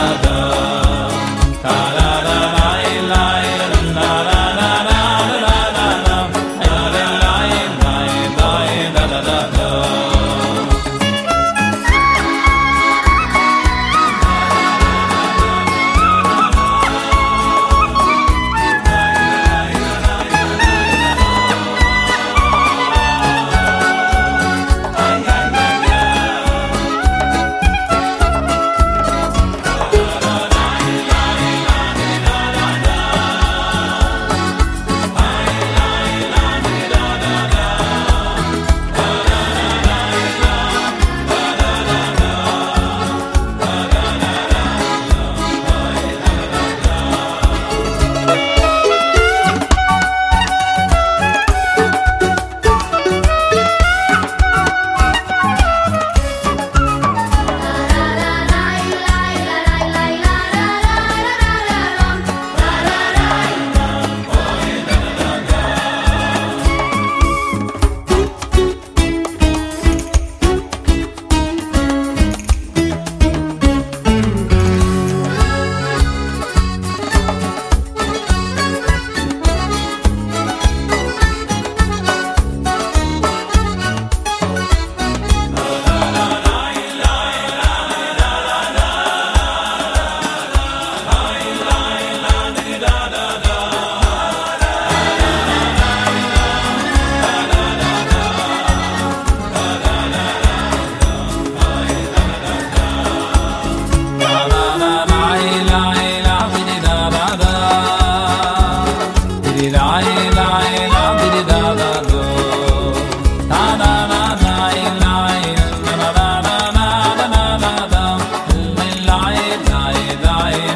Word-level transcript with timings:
nada. 0.00 0.29